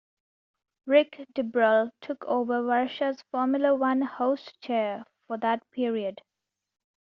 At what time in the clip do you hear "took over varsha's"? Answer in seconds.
2.01-3.21